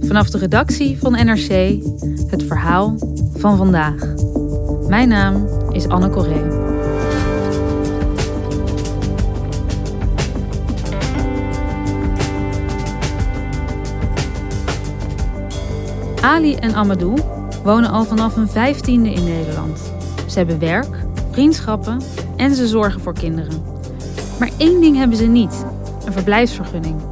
[0.00, 1.82] Vanaf de redactie van NRC
[2.26, 2.96] het verhaal
[3.36, 4.14] van vandaag.
[4.88, 6.68] Mijn naam is Anne Corré.
[16.20, 17.14] Ali en Amadou
[17.64, 19.92] wonen al vanaf hun vijftiende in Nederland.
[20.26, 22.02] Ze hebben werk, vriendschappen
[22.36, 23.62] en ze zorgen voor kinderen.
[24.38, 25.64] Maar één ding hebben ze niet:
[26.04, 27.09] een verblijfsvergunning.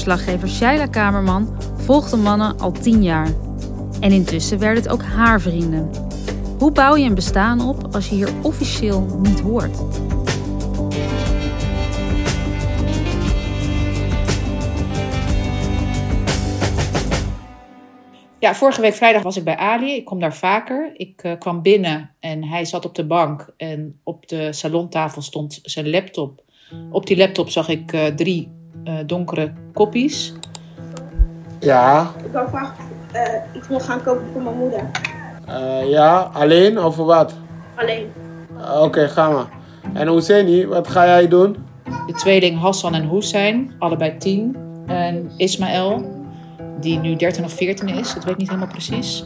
[0.00, 3.28] Verslaggever Shaila Kamerman volgt de mannen al tien jaar.
[4.00, 5.90] En intussen werden het ook haar vrienden.
[6.58, 9.78] Hoe bouw je een bestaan op als je hier officieel niet hoort?
[18.38, 19.94] Ja, vorige week vrijdag was ik bij Ali.
[19.94, 20.92] Ik kom daar vaker.
[20.94, 23.52] Ik uh, kwam binnen en hij zat op de bank.
[23.56, 26.42] En op de salontafel stond zijn laptop.
[26.90, 30.32] Op die laptop zag ik uh, drie uh, donkere koppies.
[31.60, 32.10] Ja.
[32.24, 32.72] Ik wou graag
[33.14, 34.90] uh, iets wil gaan kopen voor mijn moeder.
[35.48, 37.34] Uh, ja, alleen of wat?
[37.74, 38.12] Alleen.
[38.56, 39.48] Oké, okay, ga maar.
[39.92, 41.56] En Husseini, wat ga jij doen?
[42.06, 44.56] De tweeling Hassan en Hussein, allebei tien.
[44.86, 46.04] En Ismaël,
[46.80, 49.24] die nu 13 of 14 is, dat weet ik niet helemaal precies.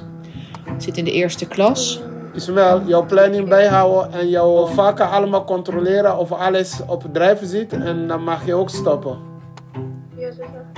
[0.78, 2.00] Zit in de eerste klas.
[2.34, 7.72] Ismaël, jouw planning bijhouden en jouw vakken allemaal controleren of alles op drijven zit.
[7.72, 9.33] En dan mag je ook stoppen.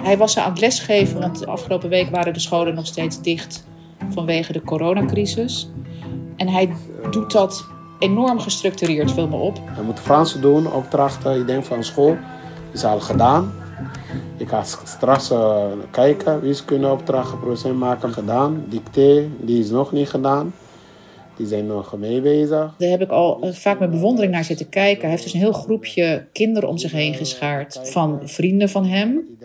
[0.02, 3.66] Hij was aan het lesgeven, want de afgelopen week waren de scholen nog steeds dicht
[4.08, 5.70] vanwege de coronacrisis.
[6.36, 6.74] En hij
[7.10, 7.66] doet dat
[7.98, 9.58] enorm gestructureerd, viel me op.
[9.64, 12.16] Hij moet Frans doen, opdrachten, ik denk van school.
[12.72, 13.52] Is al gedaan.
[14.36, 18.64] Ik ga straks uh, kijken, wiskunde opdrachten, procent maken, gedaan.
[18.68, 20.52] Dicté, die is nog niet gedaan.
[21.36, 22.74] Die zijn nog mee bezig.
[22.78, 25.00] Daar heb ik al vaak met bewondering naar zitten kijken.
[25.00, 29.38] Hij heeft dus een heel groepje kinderen om zich heen geschaard van vrienden van hem.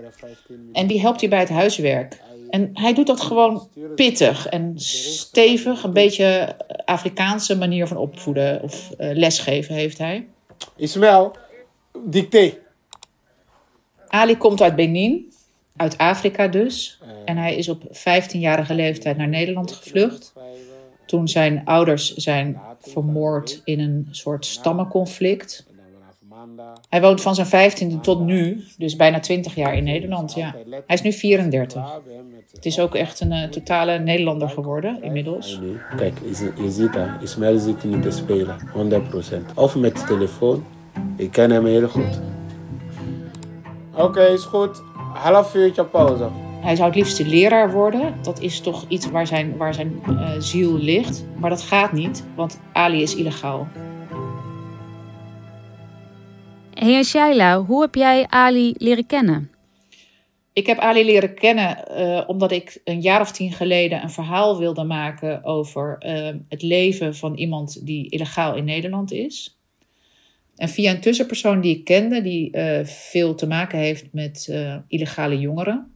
[0.73, 2.21] En die helpt hij bij het huiswerk.
[2.49, 5.83] En hij doet dat gewoon pittig en stevig.
[5.83, 10.27] Een beetje Afrikaanse manier van opvoeden of uh, lesgeven heeft hij.
[10.75, 11.35] Ismaël,
[12.05, 12.53] dicté.
[14.07, 15.33] Ali komt uit Benin,
[15.75, 16.99] uit Afrika dus.
[17.25, 20.33] En hij is op 15-jarige leeftijd naar Nederland gevlucht
[21.11, 25.65] toen zijn ouders zijn vermoord in een soort stammenconflict.
[26.89, 30.33] Hij woont van zijn vijftiende tot nu, dus bijna 20 jaar in Nederland.
[30.33, 30.55] Ja.
[30.69, 31.99] Hij is nu 34.
[32.51, 35.59] Het is ook echt een uh, totale Nederlander geworden inmiddels.
[35.97, 36.17] Kijk,
[36.57, 37.07] je ziet dat.
[37.21, 38.57] Ismaël zit niet te spelen,
[39.51, 39.53] 100%.
[39.55, 40.65] Of met de telefoon.
[41.15, 42.19] Ik ken hem heel goed.
[43.91, 44.81] Oké, okay, is goed.
[45.13, 46.40] Half uurtje pauze.
[46.61, 48.15] Hij zou het liefst leraar worden.
[48.21, 51.25] Dat is toch iets waar zijn, waar zijn uh, ziel ligt.
[51.37, 53.67] Maar dat gaat niet, want Ali is illegaal.
[56.73, 59.51] Hey Shaila, hoe heb jij Ali leren kennen?
[60.53, 64.59] Ik heb Ali leren kennen uh, omdat ik een jaar of tien geleden een verhaal
[64.59, 69.59] wilde maken over uh, het leven van iemand die illegaal in Nederland is.
[70.55, 74.53] En via een tussenpersoon die ik kende, die uh, veel te maken heeft met
[74.87, 75.90] illegale jongeren,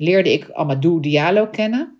[0.00, 1.98] leerde ik Amadou Diallo kennen.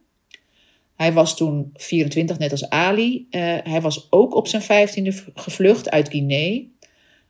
[0.97, 3.27] Hij was toen 24, net als Ali.
[3.31, 6.63] Uh, hij was ook op zijn vijftiende gevlucht uit Guinea.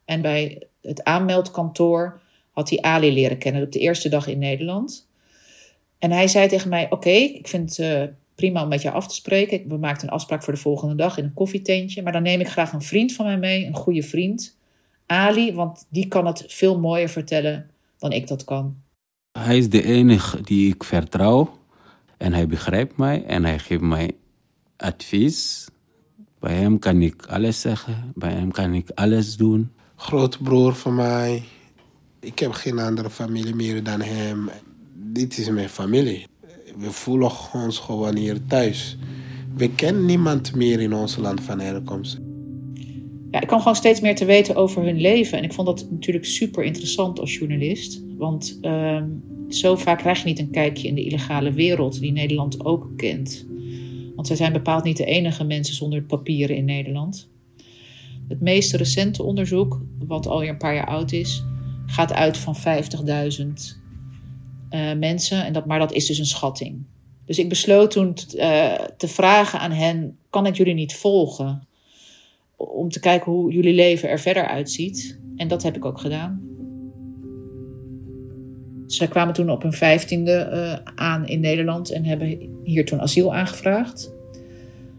[0.04, 2.20] En bij het aanmeldkantoor
[2.50, 5.08] had hij Ali leren kennen op de eerste dag in Nederland.
[5.98, 8.02] En hij zei tegen mij: Oké, ik vind het uh,
[8.34, 9.68] prima om met jou af te spreken.
[9.68, 12.02] We maakten een afspraak voor de volgende dag in een koffietentje.
[12.02, 14.56] Maar dan neem ik graag een vriend van mij mee, een goede vriend.
[15.06, 18.76] Ali, want die kan het veel mooier vertellen dan ik dat kan.
[19.32, 21.58] Hij is de enige die ik vertrouw.
[22.16, 24.10] En hij begrijpt mij en hij geeft mij
[24.76, 25.68] advies.
[26.38, 29.70] Bij hem kan ik alles zeggen, bij hem kan ik alles doen.
[29.96, 31.42] Grootbroer van mij.
[32.20, 34.50] Ik heb geen andere familie meer dan hem.
[34.94, 36.26] Dit is mijn familie.
[36.76, 38.96] We voelen ons gewoon hier thuis.
[39.54, 42.18] We kennen niemand meer in ons land van herkomst.
[43.30, 45.38] Ja, ik kwam gewoon steeds meer te weten over hun leven.
[45.38, 48.02] En ik vond dat natuurlijk super interessant als journalist.
[48.20, 49.02] Want uh,
[49.48, 53.46] zo vaak krijg je niet een kijkje in de illegale wereld die Nederland ook kent.
[54.14, 57.28] Want zij zijn bepaald niet de enige mensen zonder papieren in Nederland.
[58.28, 61.42] Het meest recente onderzoek, wat alweer een paar jaar oud is,
[61.86, 63.46] gaat uit van 50.000
[64.68, 66.82] eh, mensen, en dat, maar dat is dus een schatting.
[67.24, 71.66] Dus ik besloot toen uh, te vragen aan hen: kan ik jullie niet volgen?
[72.56, 75.18] Om te kijken hoe jullie leven er verder uitziet.
[75.36, 76.49] En dat heb ik ook gedaan.
[78.92, 83.34] Zij kwamen toen op hun vijftiende uh, aan in Nederland en hebben hier toen asiel
[83.34, 84.12] aangevraagd.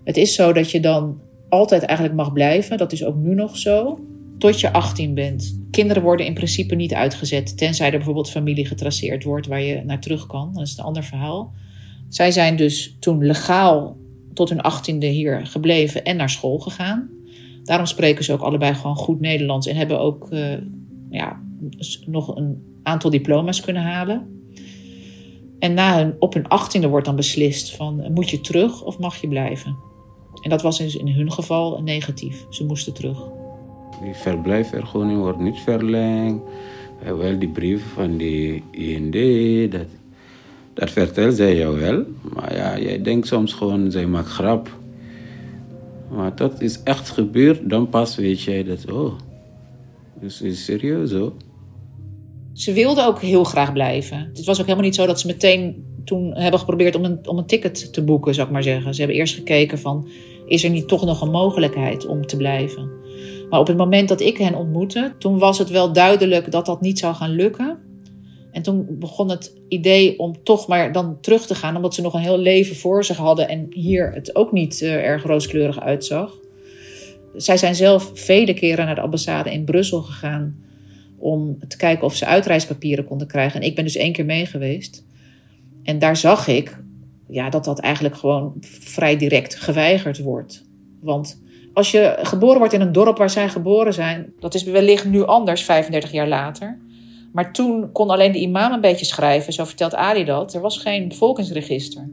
[0.03, 2.77] Het is zo dat je dan altijd eigenlijk mag blijven.
[2.77, 3.99] Dat is ook nu nog zo.
[4.37, 5.59] Tot je 18 bent.
[5.71, 7.57] Kinderen worden in principe niet uitgezet.
[7.57, 10.51] Tenzij er bijvoorbeeld familie getraceerd wordt waar je naar terug kan.
[10.53, 11.53] Dat is een ander verhaal.
[12.09, 13.97] Zij zijn dus toen legaal
[14.33, 17.09] tot hun 18e hier gebleven en naar school gegaan.
[17.63, 20.57] Daarom spreken ze ook allebei gewoon goed Nederlands en hebben ook uh,
[21.09, 21.41] ja,
[22.05, 24.41] nog een aantal diploma's kunnen halen.
[25.59, 29.21] En na hun, op hun 18e wordt dan beslist van moet je terug of mag
[29.21, 29.75] je blijven?
[30.41, 32.45] En dat was dus in hun geval negatief.
[32.49, 33.17] Ze moesten terug.
[34.03, 36.43] Die verblijfvergunning wordt niet verlengd.
[37.03, 39.87] Wel die brief van die IND, dat,
[40.73, 42.03] dat vertelt zij jou wel.
[42.33, 44.69] Maar ja, jij denkt soms gewoon, zij maakt grap.
[46.09, 49.13] Maar dat is echt gebeurd, dan pas weet jij dat, oh,
[50.19, 51.33] het is serieus hoor.
[52.53, 54.29] Ze wilden ook heel graag blijven.
[54.33, 57.37] Het was ook helemaal niet zo dat ze meteen toen hebben geprobeerd om een, om
[57.37, 58.93] een ticket te boeken, zou ik maar zeggen.
[58.93, 60.07] Ze hebben eerst gekeken van,
[60.45, 62.89] is er niet toch nog een mogelijkheid om te blijven?
[63.49, 66.81] Maar op het moment dat ik hen ontmoette, toen was het wel duidelijk dat dat
[66.81, 67.77] niet zou gaan lukken.
[68.51, 72.13] En toen begon het idee om toch maar dan terug te gaan, omdat ze nog
[72.13, 76.37] een heel leven voor zich hadden en hier het ook niet uh, erg rooskleurig uitzag.
[77.35, 80.55] Zij zijn zelf vele keren naar de ambassade in Brussel gegaan
[81.21, 83.61] om te kijken of ze uitreispapieren konden krijgen.
[83.61, 85.05] En ik ben dus één keer mee geweest.
[85.83, 86.77] En daar zag ik
[87.27, 90.63] ja, dat dat eigenlijk gewoon vrij direct geweigerd wordt.
[91.01, 91.41] Want
[91.73, 95.25] als je geboren wordt in een dorp waar zij geboren zijn, dat is wellicht nu
[95.25, 96.79] anders, 35 jaar later.
[97.31, 100.53] Maar toen kon alleen de imam een beetje schrijven, zo vertelt Ali dat.
[100.53, 102.09] Er was geen bevolkingsregister.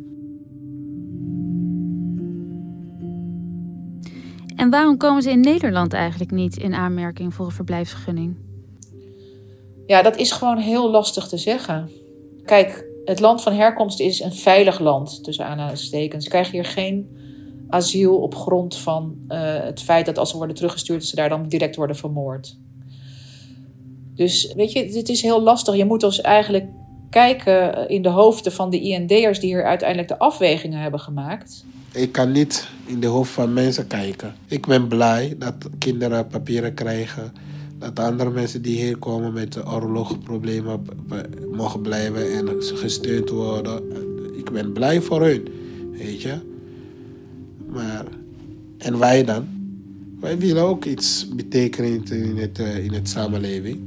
[4.57, 8.48] En waarom komen ze in Nederland eigenlijk niet in aanmerking voor een verblijfsvergunning?
[9.89, 11.91] Ja, dat is gewoon heel lastig te zeggen.
[12.45, 16.25] Kijk, het land van herkomst is een veilig land, tussen aanhalingstekens.
[16.25, 17.17] Ze krijgen hier geen
[17.69, 21.49] asiel op grond van uh, het feit dat als ze worden teruggestuurd, ze daar dan
[21.49, 22.57] direct worden vermoord.
[24.15, 25.77] Dus weet je, het is heel lastig.
[25.77, 26.67] Je moet dus eigenlijk
[27.11, 31.65] kijken in de hoofden van de IND'ers die hier uiteindelijk de afwegingen hebben gemaakt.
[31.93, 34.35] Ik kan niet in de hoofd van mensen kijken.
[34.47, 37.33] Ik ben blij dat kinderen papieren krijgen.
[37.79, 40.87] Dat andere mensen die hier komen met oorlogproblemen
[41.53, 43.83] mogen blijven en gesteund worden.
[44.37, 45.49] Ik ben blij voor hun,
[45.93, 46.39] weet je.
[47.73, 48.05] Maar,
[48.79, 49.47] en wij dan?
[50.21, 53.81] Wij willen ook iets betekenen in het, in het samenleving.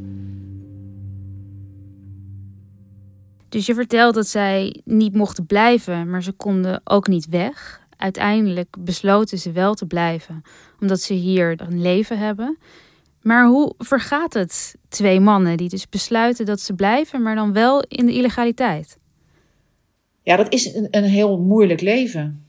[3.50, 7.82] Dus je vertelt dat zij niet mochten blijven, maar ze konden ook niet weg.
[7.98, 10.42] Uiteindelijk besloten ze wel te blijven,
[10.80, 12.58] omdat ze hier een leven hebben.
[13.22, 17.84] Maar hoe vergaat het twee mannen die dus besluiten dat ze blijven, maar dan wel
[17.88, 18.98] in de illegaliteit?
[20.24, 22.46] Ja, dat is een, een heel moeilijk leven.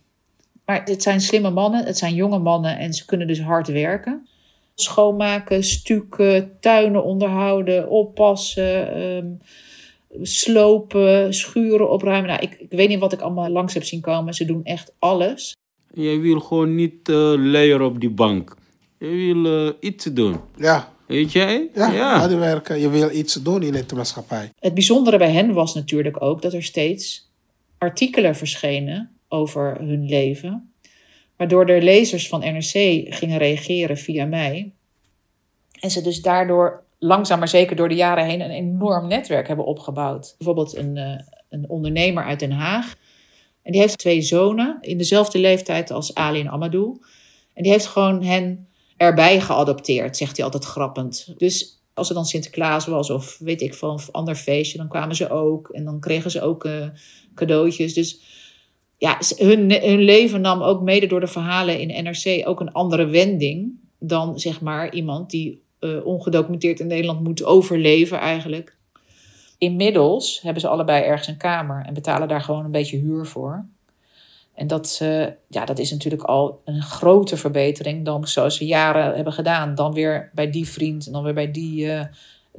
[0.65, 4.27] Maar het zijn slimme mannen, het zijn jonge mannen en ze kunnen dus hard werken.
[4.75, 9.39] Schoonmaken, stukken, tuinen onderhouden, oppassen, um,
[10.23, 12.31] slopen, schuren opruimen.
[12.31, 14.35] Nou, ik, ik weet niet wat ik allemaal langs heb zien komen.
[14.35, 15.57] Ze doen echt alles.
[15.95, 18.57] Jij wil gewoon niet uh, leren op die bank.
[19.11, 20.41] Je wil uh, iets doen.
[20.57, 20.93] Ja.
[21.07, 21.69] Weet jij?
[21.75, 22.39] Ja, ja.
[22.39, 22.81] werken.
[22.81, 24.51] Je wil iets doen in de maatschappij.
[24.59, 27.31] Het bijzondere bij hen was natuurlijk ook dat er steeds
[27.79, 30.73] artikelen verschenen over hun leven.
[31.37, 34.73] Waardoor de lezers van NRC gingen reageren via mij.
[35.81, 39.65] En ze dus daardoor langzaam maar zeker door de jaren heen een enorm netwerk hebben
[39.65, 40.35] opgebouwd.
[40.39, 41.19] Bijvoorbeeld een, uh,
[41.49, 42.95] een ondernemer uit Den Haag.
[43.63, 46.99] En die heeft twee zonen in dezelfde leeftijd als Ali en Amadou.
[47.55, 51.35] En die heeft gewoon hen erbij geadopteerd, zegt hij altijd grappend.
[51.37, 55.17] Dus als er dan Sinterklaas was of weet ik van een ander feestje, dan kwamen
[55.17, 55.69] ze ook.
[55.69, 56.87] En dan kregen ze ook uh,
[57.35, 57.95] cadeautjes.
[57.95, 58.21] Dus
[58.99, 63.07] ja, hun, hun leven nam ook mede door de verhalen in NRC ook een andere
[63.07, 68.77] wending dan zeg maar iemand die uh, ongedocumenteerd in Nederland moet overleven eigenlijk.
[69.59, 73.67] Inmiddels hebben ze allebei ergens een kamer en betalen daar gewoon een beetje huur voor.
[74.55, 79.15] En dat, uh, ja, dat is natuurlijk al een grote verbetering dan zoals ze jaren
[79.15, 79.75] hebben gedaan.
[79.75, 82.05] Dan weer bij die vriend en dan weer bij die uh,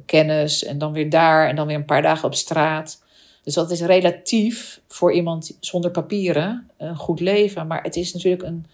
[0.06, 3.02] kennis en dan weer daar en dan weer een paar dagen op straat.
[3.42, 7.66] Dus dat is relatief voor iemand zonder papieren een goed leven.
[7.66, 8.66] Maar het is natuurlijk een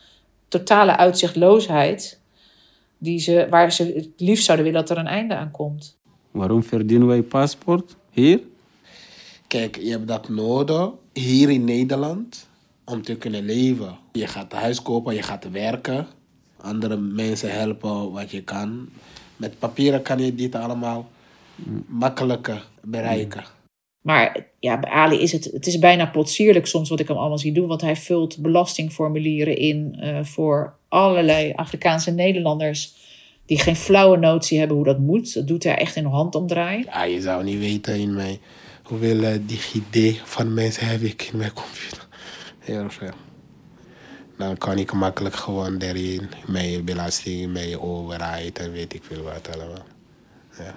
[0.48, 2.20] totale uitzichtloosheid
[2.98, 5.98] die ze, waar ze het liefst zouden willen dat er een einde aan komt.
[6.30, 8.40] Waarom verdienen wij paspoort hier?
[9.46, 12.48] Kijk, je hebt dat nodig hier in Nederland
[12.90, 13.98] om te kunnen leven.
[14.12, 16.06] Je gaat huis kopen, je gaat werken.
[16.60, 18.88] Andere mensen helpen wat je kan.
[19.36, 21.08] Met papieren kan je dit allemaal
[21.86, 23.44] makkelijker bereiken.
[24.00, 27.38] Maar ja, bij Ali is het, het is bijna potsierlijk soms wat ik hem allemaal
[27.38, 27.68] zie doen.
[27.68, 32.94] Want hij vult belastingformulieren in eh, voor allerlei Afrikaanse Nederlanders
[33.46, 35.34] die geen flauwe notie hebben hoe dat moet.
[35.34, 36.84] Dat doet hij echt in handomdraai.
[36.84, 38.38] Ja, je zou niet weten in mijn,
[38.82, 42.08] hoeveel uh, DigiD van mensen heb ik in mijn computer.
[42.60, 43.12] Heel veel.
[44.38, 49.48] Dan kan ik makkelijk gewoon erin, mijn belasting, mijn overheid en weet ik veel wat
[49.54, 49.84] allemaal.
[50.58, 50.74] Ja.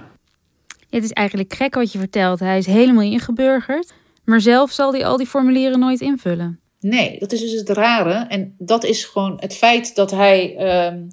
[0.89, 2.39] Het is eigenlijk gek wat je vertelt.
[2.39, 3.93] Hij is helemaal ingeburgerd.
[4.23, 6.59] Maar zelf zal hij al die formulieren nooit invullen.
[6.79, 8.13] Nee, dat is dus het rare.
[8.13, 11.07] En dat is gewoon het feit dat hij ehm,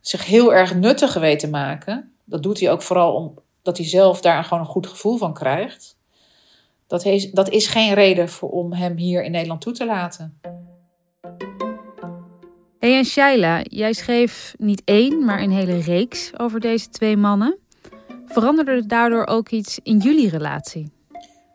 [0.00, 2.12] zich heel erg nuttig weet te maken.
[2.24, 5.95] Dat doet hij ook vooral omdat hij zelf daar gewoon een goed gevoel van krijgt.
[6.86, 10.40] Dat, is, dat is geen reden voor, om hem hier in Nederland toe te laten.
[12.78, 17.58] Hey en Shaila, jij schreef niet één, maar een hele reeks over deze twee mannen.
[18.26, 20.92] Veranderde er daardoor ook iets in jullie relatie?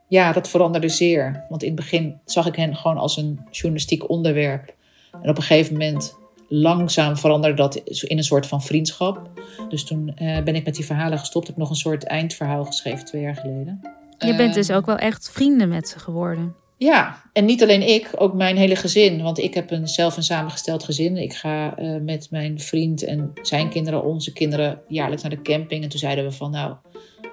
[0.08, 1.46] Ja, dat veranderde zeer.
[1.50, 4.76] Want in het begin zag ik hen gewoon als een journalistiek onderwerp.
[5.22, 9.30] En op een gegeven moment, langzaam veranderde dat in een soort van vriendschap.
[9.70, 11.48] Dus toen eh, ben ik met die verhalen gestopt.
[11.48, 13.82] Heb nog een soort eindverhaal geschreven twee jaar geleden.
[14.25, 16.56] Je bent dus ook wel echt vrienden met ze geworden.
[16.78, 19.22] Ja, en niet alleen ik, ook mijn hele gezin.
[19.22, 21.18] Want ik heb een zelf een samengesteld gezin.
[21.18, 25.84] Ik ga uh, met mijn vriend en zijn kinderen, onze kinderen, jaarlijks naar de camping.
[25.84, 26.75] En toen zeiden we van, nou,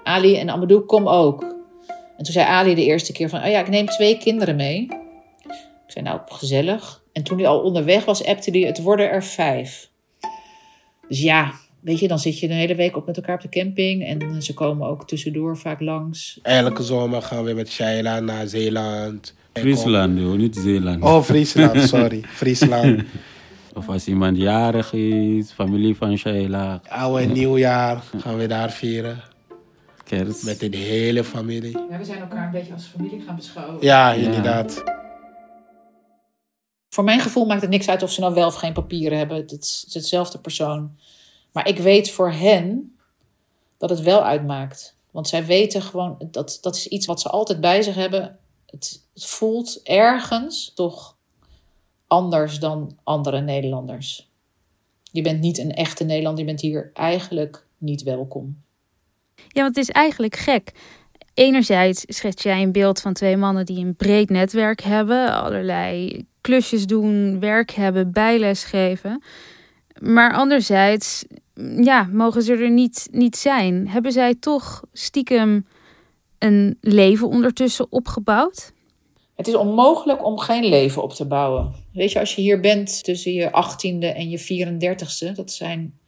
[0.03, 1.41] Ali en Amadou, kom ook.
[2.17, 4.87] En toen zei Ali de eerste keer van, oh ja, ik neem twee kinderen mee.
[5.85, 7.03] Ik zei, nou, gezellig.
[7.13, 9.89] En toen hij al onderweg was, appte hij, het worden er vijf.
[11.07, 13.49] Dus ja, weet je, dan zit je de hele week op met elkaar op de
[13.49, 14.05] camping.
[14.05, 16.39] En ze komen ook tussendoor vaak langs.
[16.41, 19.33] Elke zomer gaan we met Shaila naar Zeeland.
[19.53, 21.03] Friesland, hoor, niet Zeeland.
[21.03, 22.21] Oh, Friesland, sorry.
[22.27, 23.03] Friesland.
[23.73, 26.81] Of als iemand jarig is, familie van Shaila.
[26.87, 29.21] Oude en nieuwjaar gaan we daar vieren.
[30.03, 30.45] Kerst.
[30.45, 31.77] Met de hele familie.
[31.89, 33.77] Ja, we zijn elkaar een beetje als familie gaan beschouwen.
[33.79, 34.83] Ja, inderdaad.
[36.89, 39.37] Voor mijn gevoel maakt het niks uit of ze nou wel of geen papieren hebben.
[39.37, 40.97] Het is, het is hetzelfde persoon.
[41.51, 42.97] Maar ik weet voor hen
[43.77, 44.95] dat het wel uitmaakt.
[45.11, 48.39] Want zij weten gewoon, dat, dat is iets wat ze altijd bij zich hebben.
[48.65, 51.17] Het, het voelt ergens toch
[52.07, 54.29] anders dan andere Nederlanders.
[55.11, 58.61] Je bent niet een echte Nederlander, je bent hier eigenlijk niet welkom.
[59.35, 60.71] Ja, want het is eigenlijk gek.
[61.33, 66.85] Enerzijds schets jij een beeld van twee mannen die een breed netwerk hebben, allerlei klusjes
[66.85, 69.23] doen, werk hebben, bijles geven.
[70.01, 71.25] Maar anderzijds,
[71.81, 73.87] ja, mogen ze er niet, niet zijn.
[73.87, 75.65] Hebben zij toch stiekem
[76.37, 78.73] een leven ondertussen opgebouwd?
[79.35, 81.73] Het is onmogelijk om geen leven op te bouwen.
[81.93, 85.99] Weet je, als je hier bent tussen je 18e en je 34e, dat zijn,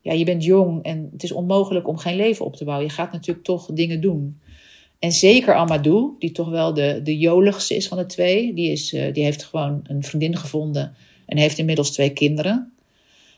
[0.00, 2.86] ja, je bent jong en het is onmogelijk om geen leven op te bouwen.
[2.86, 4.40] Je gaat natuurlijk toch dingen doen.
[4.98, 8.92] En zeker Amadou, die toch wel de, de joligste is van de twee, die, is,
[8.92, 10.96] uh, die heeft gewoon een vriendin gevonden
[11.26, 12.73] en heeft inmiddels twee kinderen.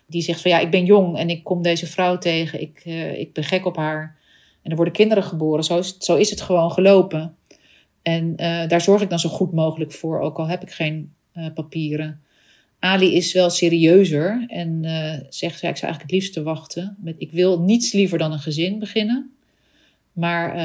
[0.06, 3.18] Die zegt van ja, ik ben jong en ik kom deze vrouw tegen, ik, uh,
[3.18, 4.16] ik ben gek op haar.
[4.62, 7.36] En er worden kinderen geboren, zo is, zo is het gewoon gelopen.
[8.02, 11.12] En uh, daar zorg ik dan zo goed mogelijk voor, ook al heb ik geen
[11.34, 12.20] uh, papieren.
[12.78, 14.80] Ali is wel serieuzer en
[15.28, 16.96] zegt, ja, ik zou eigenlijk het liefste wachten.
[17.00, 19.36] Met, ik wil niets liever dan een gezin beginnen.
[20.12, 20.56] Maar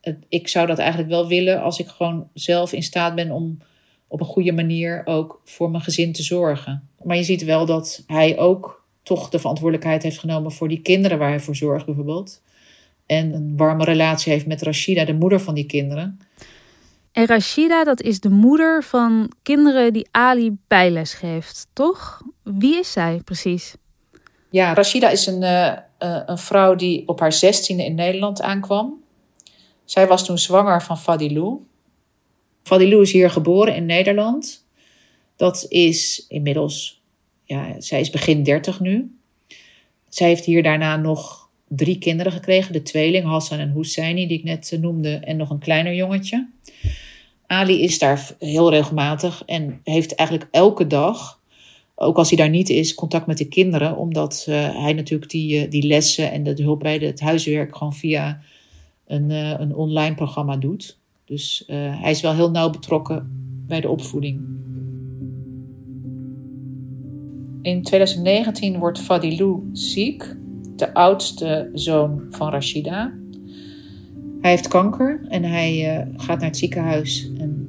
[0.00, 3.58] het, ik zou dat eigenlijk wel willen als ik gewoon zelf in staat ben om
[4.06, 6.88] op een goede manier ook voor mijn gezin te zorgen.
[7.02, 11.18] Maar je ziet wel dat hij ook toch de verantwoordelijkheid heeft genomen voor die kinderen
[11.18, 12.42] waar hij voor zorgt bijvoorbeeld.
[13.06, 16.20] En een warme relatie heeft met Rashida, de moeder van die kinderen.
[17.12, 22.22] En Rashida, dat is de moeder van kinderen die Ali bijles geeft, toch?
[22.42, 23.74] Wie is zij precies?
[24.50, 25.76] Ja, Rashida is een, uh,
[26.26, 29.02] een vrouw die op haar zestiende in Nederland aankwam.
[29.84, 31.58] Zij was toen zwanger van Fadilou.
[32.62, 34.64] Fadilou is hier geboren in Nederland.
[35.40, 37.02] Dat is inmiddels,
[37.44, 39.18] ja, zij is begin dertig nu.
[40.08, 42.72] Zij heeft hier daarna nog drie kinderen gekregen.
[42.72, 45.16] De tweeling, Hassan en Husseini, die ik net noemde.
[45.16, 46.48] En nog een kleiner jongetje.
[47.46, 51.40] Ali is daar heel regelmatig en heeft eigenlijk elke dag,
[51.94, 53.96] ook als hij daar niet is, contact met de kinderen.
[53.96, 57.94] Omdat uh, hij natuurlijk die, uh, die lessen en de hulp bij het huiswerk gewoon
[57.94, 58.40] via
[59.06, 60.98] een, een online programma doet.
[61.24, 63.30] Dus hij is wel heel nauw betrokken
[63.66, 64.59] bij de opvoeding.
[67.62, 70.36] In 2019 wordt Fadilou ziek,
[70.76, 73.12] de oudste zoon van Rashida.
[74.40, 77.68] Hij heeft kanker en hij eh, gaat naar het ziekenhuis en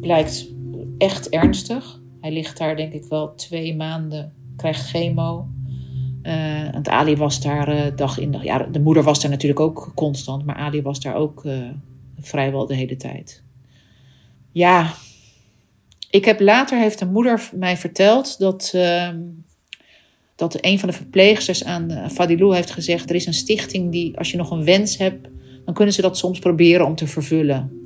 [0.00, 0.52] blijkt
[0.98, 2.00] echt ernstig.
[2.20, 5.48] Hij ligt daar denk ik wel twee maanden, krijgt chemo.
[6.22, 8.44] Uh, want Ali was daar uh, dag in dag.
[8.44, 11.46] Ja, de moeder was daar natuurlijk ook constant, maar Ali was daar ook
[12.20, 13.42] vrijwel de hele tijd.
[14.52, 14.94] Ja,
[16.10, 19.18] ik heb later heeft de moeder mij verteld dat, ehm,
[20.34, 24.30] dat een van de verpleegsters aan Fadilou heeft gezegd: er is een stichting die, als
[24.30, 25.28] je nog een wens hebt,
[25.64, 27.78] dan kunnen ze dat soms proberen om te vervullen.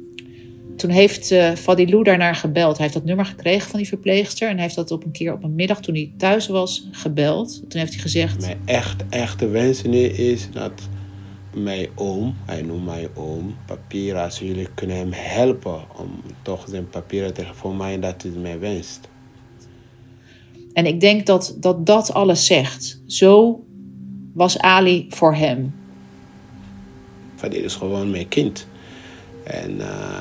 [0.77, 2.77] Toen heeft uh, Fadilou daarnaar gebeld.
[2.77, 4.49] Hij heeft dat nummer gekregen van die verpleegster.
[4.49, 7.63] En hij heeft dat op een keer op een middag toen hij thuis was gebeld.
[7.69, 8.41] Toen heeft hij gezegd...
[8.41, 10.73] Mijn echt, echte wens is dat
[11.55, 16.89] mijn oom, hij noemt mij oom, papier, als jullie kunnen hem helpen om toch zijn
[16.89, 19.01] papieren te voor mij, dat is mijn wens.
[20.73, 23.01] En ik denk dat dat, dat alles zegt.
[23.07, 23.65] Zo
[24.35, 25.75] was Ali voor hem.
[27.41, 28.67] Dit is gewoon mijn kind.
[29.45, 30.21] En uh,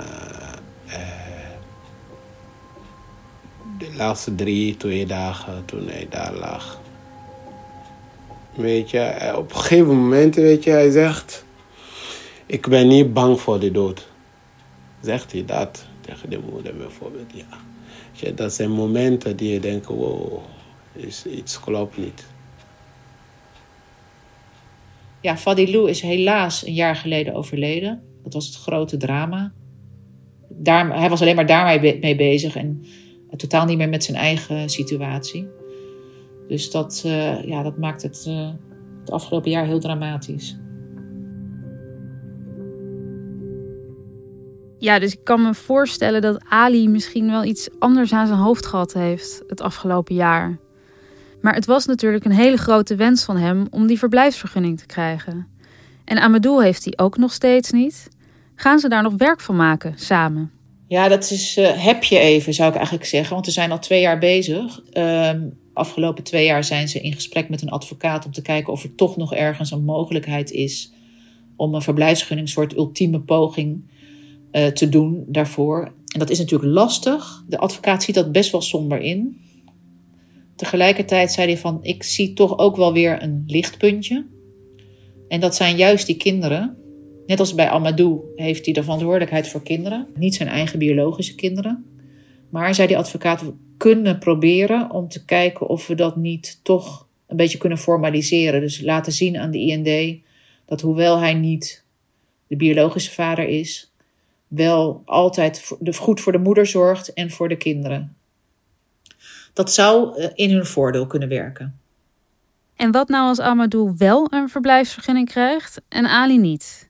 [3.78, 6.81] de laatste drie, twee dagen toen hij daar lag.
[8.56, 11.46] Weet je, op een gegeven moment, weet je, hij zegt...
[12.46, 14.08] Ik ben niet bang voor de dood.
[15.02, 17.58] Zegt hij dat tegen de moeder bijvoorbeeld, ja.
[18.12, 20.40] Je, dat zijn momenten die je denkt, wow,
[20.94, 22.26] is, iets klopt niet.
[25.22, 28.04] Ja, Fadilou is helaas een jaar geleden overleden.
[28.24, 29.52] Dat was het grote drama.
[30.50, 32.86] Daar, hij was alleen maar daarmee mee bezig en
[33.38, 35.48] totaal niet meer met zijn eigen situatie.
[36.52, 38.50] Dus dat, uh, ja, dat maakt het, uh,
[39.00, 40.60] het afgelopen jaar heel dramatisch.
[44.78, 48.66] Ja, dus ik kan me voorstellen dat Ali misschien wel iets anders aan zijn hoofd
[48.66, 50.58] gehad heeft het afgelopen jaar.
[51.42, 55.48] Maar het was natuurlijk een hele grote wens van hem om die verblijfsvergunning te krijgen.
[56.06, 58.08] En Amadou heeft die ook nog steeds niet.
[58.56, 60.52] Gaan ze daar nog werk van maken samen?
[60.88, 63.34] Ja, dat is uh, heb je even, zou ik eigenlijk zeggen.
[63.34, 64.80] Want we zijn al twee jaar bezig.
[64.94, 65.30] Uh,
[65.74, 68.96] afgelopen twee jaar zijn ze in gesprek met een advocaat om te kijken of er
[68.96, 70.94] toch nog ergens een mogelijkheid is
[71.56, 73.84] om een verblijfsvergunning, een soort ultieme poging
[74.52, 75.94] uh, te doen daarvoor.
[76.14, 77.44] En dat is natuurlijk lastig.
[77.48, 79.42] De advocaat ziet dat best wel somber in.
[80.56, 84.26] Tegelijkertijd zei hij van, ik zie toch ook wel weer een lichtpuntje.
[85.28, 86.78] En dat zijn juist die kinderen.
[87.26, 90.08] Net als bij Amadou heeft hij de verantwoordelijkheid voor kinderen.
[90.16, 91.86] Niet zijn eigen biologische kinderen.
[92.50, 93.44] Maar, zei die advocaat,
[93.82, 98.62] kunnen proberen om te kijken of we dat niet toch een beetje kunnen formaliseren.
[98.62, 100.22] Dus laten zien aan de IND
[100.66, 101.84] dat hoewel hij niet
[102.48, 103.92] de biologische vader is,
[104.48, 108.16] wel altijd goed voor de moeder zorgt en voor de kinderen.
[109.54, 111.80] Dat zou in hun voordeel kunnen werken.
[112.76, 116.88] En wat nou als Amadou wel een verblijfsvergunning krijgt en Ali niet?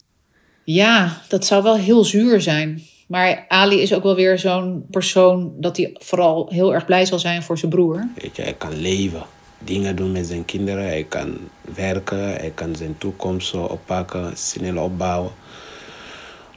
[0.64, 2.82] Ja, dat zou wel heel zuur zijn.
[3.12, 7.20] Maar Ali is ook wel weer zo'n persoon dat hij vooral heel erg blij zal
[7.20, 8.08] zijn voor zijn broer.
[8.22, 9.24] Weet je, hij kan leven,
[9.60, 11.38] dingen doen met zijn kinderen, hij kan
[11.76, 15.32] werken, hij kan zijn toekomst oppakken, snel opbouwen.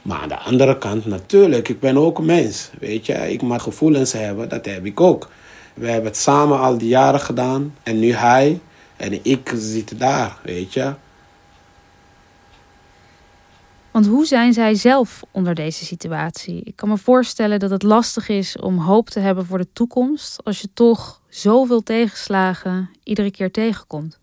[0.01, 2.69] Maar aan de andere kant, natuurlijk, ik ben ook een mens.
[2.79, 5.29] Weet je, ik mag gevoelens hebben, dat heb ik ook.
[5.73, 8.59] We hebben het samen al die jaren gedaan en nu hij
[8.97, 10.93] en ik zit daar, weet je.
[13.95, 16.61] Want hoe zijn zij zelf onder deze situatie?
[16.63, 20.43] Ik kan me voorstellen dat het lastig is om hoop te hebben voor de toekomst
[20.43, 24.19] als je toch zoveel tegenslagen iedere keer tegenkomt.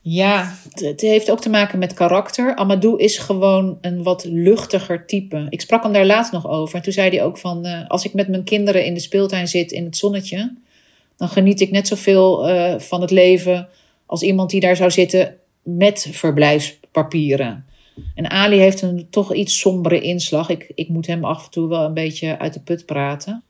[0.00, 2.54] Ja, het heeft ook te maken met karakter.
[2.54, 5.46] Amadou is gewoon een wat luchtiger type.
[5.48, 6.76] Ik sprak hem daar laatst nog over.
[6.76, 9.48] En toen zei hij ook van, uh, als ik met mijn kinderen in de speeltuin
[9.48, 10.54] zit in het zonnetje,
[11.16, 13.68] dan geniet ik net zoveel uh, van het leven
[14.06, 17.64] als iemand die daar zou zitten met verblijfspapieren.
[18.14, 20.48] En Ali heeft een toch iets sombere inslag.
[20.48, 23.42] Ik, ik moet hem af en toe wel een beetje uit de put praten.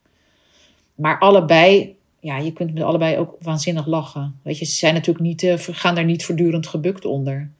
[0.95, 4.39] Maar allebei, ja, je kunt met allebei ook waanzinnig lachen.
[4.43, 7.51] Weet je, ze zijn natuurlijk niet, uh, gaan daar niet voortdurend gebukt onder.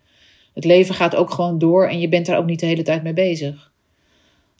[0.55, 3.03] Het leven gaat ook gewoon door en je bent daar ook niet de hele tijd
[3.03, 3.71] mee bezig.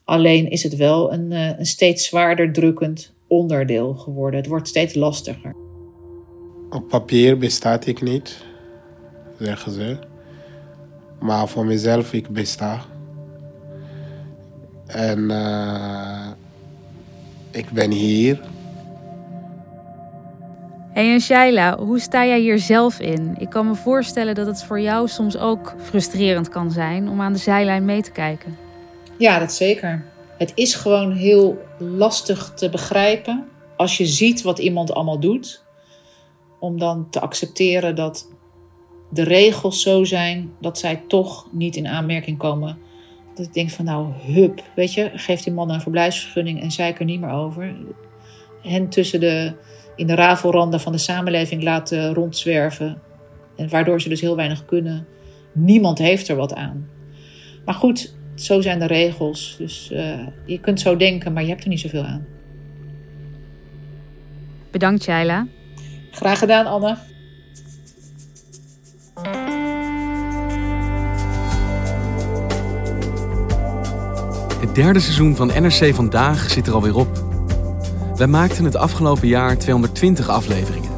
[0.05, 4.41] Alleen is het wel een, uh, een steeds zwaarder drukkend onderdeel geworden.
[4.41, 5.55] Het wordt steeds lastiger.
[6.71, 8.45] Op papier bestaat ik niet,
[9.39, 10.10] zeggen ze.
[11.21, 12.81] Maar voor mezelf, ik besta.
[14.87, 16.27] En uh,
[17.51, 18.41] ik ben hier.
[20.93, 23.35] Hey en Shaila, hoe sta jij hier zelf in?
[23.39, 27.33] Ik kan me voorstellen dat het voor jou soms ook frustrerend kan zijn om aan
[27.33, 28.57] de zijlijn mee te kijken.
[29.19, 30.05] Ja, dat zeker.
[30.39, 35.65] Het is gewoon heel lastig te begrijpen als je ziet wat iemand allemaal doet.
[36.59, 38.29] Om dan te accepteren dat
[39.11, 42.79] de regels zo zijn dat zij toch niet in aanmerking komen
[43.35, 46.99] Dat ik denk van nou, hup, weet je, geef die man een verblijfsvergunning en zeik
[46.99, 47.77] er niet meer over.
[48.63, 49.53] Hen tussen de,
[49.97, 53.03] in de rafelranden van de samenleving laten rondzwerven.
[53.57, 55.07] En waardoor ze dus heel weinig kunnen.
[55.53, 56.89] Niemand heeft er wat aan.
[57.65, 59.55] Maar goed, zo zijn de regels.
[59.59, 62.27] Dus uh, je kunt zo denken, maar je hebt er niet zoveel aan.
[64.71, 65.47] Bedankt, Shaila.
[66.11, 66.97] Graag gedaan, Anne.
[74.81, 77.25] Derde seizoen van NRC Vandaag zit er alweer op.
[78.17, 80.91] Wij maakten het afgelopen jaar 220 afleveringen.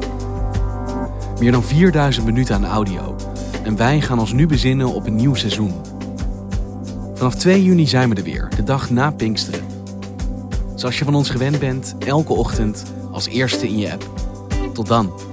[1.39, 3.15] Meer dan 4000 minuten aan audio.
[3.63, 5.73] En wij gaan ons nu bezinnen op een nieuw seizoen.
[7.13, 9.65] Vanaf 2 juni zijn we er weer, de dag na Pinksteren.
[10.75, 14.09] Zoals je van ons gewend bent, elke ochtend als eerste in je app.
[14.73, 15.32] Tot dan.